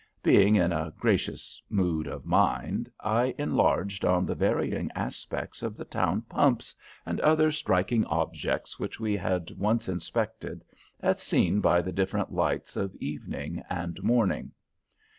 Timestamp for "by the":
11.61-11.91